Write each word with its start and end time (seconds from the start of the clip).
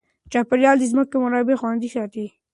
چاپیریال 0.31 0.77
د 0.79 0.83
ځمکې 0.91 1.17
منابع 1.23 1.55
خوندي 1.61 1.89
ساتي. 1.95 2.25